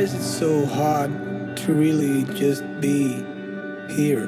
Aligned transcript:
is 0.00 0.14
it 0.14 0.22
so 0.22 0.64
hard 0.64 1.10
to 1.58 1.74
really 1.74 2.24
just 2.34 2.64
be 2.80 3.22
here? 3.90 4.24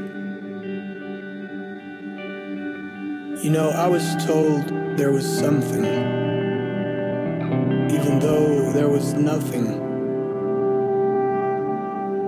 You 3.42 3.50
know, 3.50 3.70
I 3.70 3.86
was 3.86 4.04
told 4.26 4.68
there 4.98 5.12
was 5.12 5.24
something, 5.26 5.84
even 7.90 8.18
though 8.18 8.70
there 8.72 8.90
was 8.90 9.14
nothing. 9.14 9.66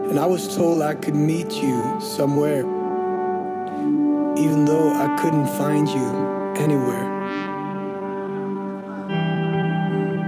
And 0.09 0.19
I 0.19 0.25
was 0.25 0.57
told 0.57 0.81
I 0.81 0.95
could 0.95 1.15
meet 1.15 1.53
you 1.53 2.01
somewhere, 2.01 2.61
even 4.39 4.65
though 4.65 4.91
I 4.91 5.15
couldn't 5.21 5.49
find 5.59 5.87
you 5.87 6.07
anywhere. 6.57 7.13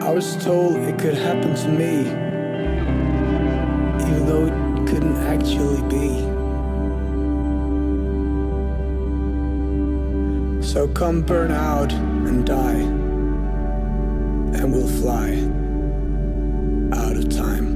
I 0.03 0.11
was 0.11 0.37
told 0.45 0.77
it 0.77 0.99
could 0.99 1.15
happen 1.15 1.55
to 1.55 1.69
me, 1.69 2.26
actually 5.27 5.83
be. 5.89 6.09
So 10.63 10.89
come 10.89 11.23
burn 11.23 11.51
out 11.51 11.93
and 11.93 12.47
die, 12.47 12.83
and 14.59 14.73
we'll 14.73 14.95
fly 15.03 15.29
out 17.01 17.17
of 17.17 17.29
time. 17.29 17.69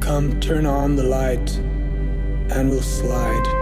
Come 0.00 0.40
turn 0.40 0.66
on 0.66 0.96
the 0.96 1.04
light, 1.04 1.56
and 2.50 2.70
we'll 2.70 2.82
slide 2.82 3.57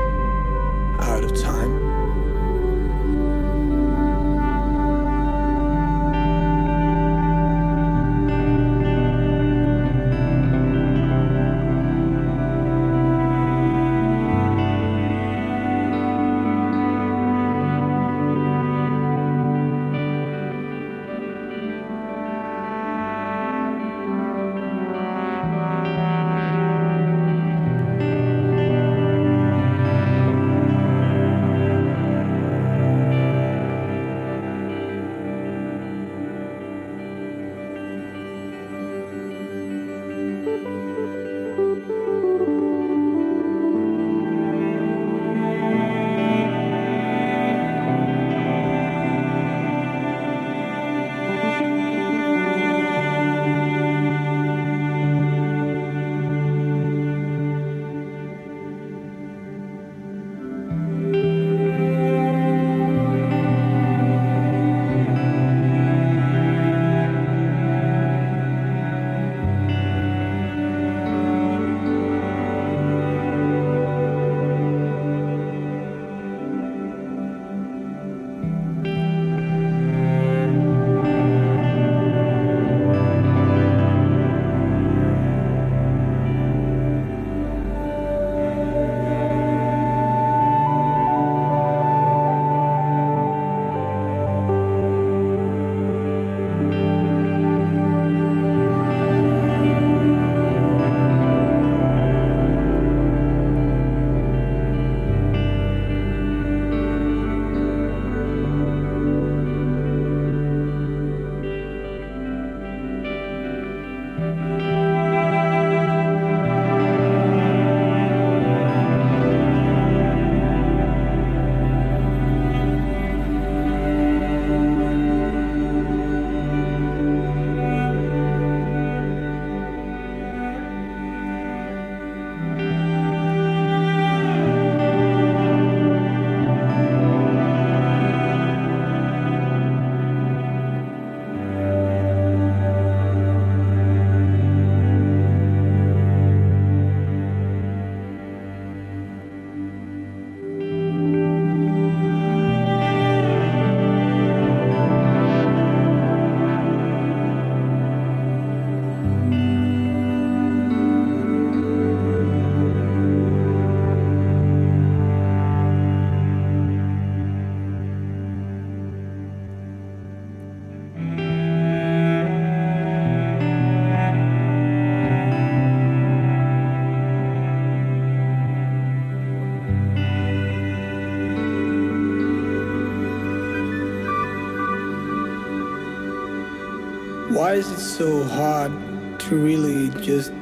Why 187.47 187.55
is 187.55 187.71
it 187.71 187.79
so 187.79 188.25
hard 188.25 188.73
to 189.21 189.37
really 189.37 189.91
just 190.03 190.33